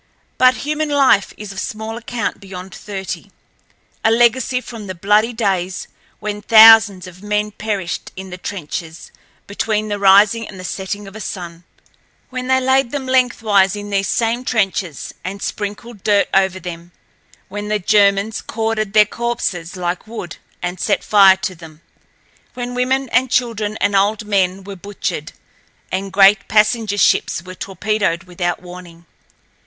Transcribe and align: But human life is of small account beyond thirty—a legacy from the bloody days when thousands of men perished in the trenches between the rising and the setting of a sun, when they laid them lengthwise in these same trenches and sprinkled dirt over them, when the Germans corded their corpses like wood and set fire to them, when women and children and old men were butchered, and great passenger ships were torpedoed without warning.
But 0.39 0.55
human 0.65 0.89
life 0.89 1.31
is 1.37 1.51
of 1.51 1.59
small 1.59 1.95
account 1.95 2.39
beyond 2.39 2.73
thirty—a 2.73 4.09
legacy 4.09 4.59
from 4.59 4.87
the 4.87 4.95
bloody 4.95 5.31
days 5.31 5.87
when 6.19 6.41
thousands 6.41 7.05
of 7.05 7.21
men 7.21 7.51
perished 7.51 8.11
in 8.15 8.31
the 8.31 8.37
trenches 8.39 9.11
between 9.45 9.89
the 9.89 9.99
rising 9.99 10.47
and 10.47 10.59
the 10.59 10.63
setting 10.63 11.07
of 11.07 11.15
a 11.15 11.19
sun, 11.21 11.65
when 12.31 12.47
they 12.47 12.59
laid 12.59 12.89
them 12.89 13.05
lengthwise 13.05 13.75
in 13.75 13.91
these 13.91 14.07
same 14.07 14.43
trenches 14.43 15.13
and 15.23 15.43
sprinkled 15.43 16.01
dirt 16.01 16.27
over 16.33 16.59
them, 16.59 16.91
when 17.47 17.67
the 17.67 17.77
Germans 17.77 18.41
corded 18.41 18.93
their 18.93 19.05
corpses 19.05 19.75
like 19.77 20.07
wood 20.07 20.37
and 20.63 20.79
set 20.79 21.03
fire 21.03 21.37
to 21.37 21.53
them, 21.53 21.81
when 22.55 22.73
women 22.73 23.07
and 23.09 23.29
children 23.29 23.77
and 23.77 23.95
old 23.95 24.25
men 24.25 24.63
were 24.63 24.75
butchered, 24.75 25.33
and 25.91 26.11
great 26.11 26.47
passenger 26.47 26.97
ships 26.97 27.43
were 27.43 27.53
torpedoed 27.53 28.23
without 28.23 28.63
warning. 28.63 29.05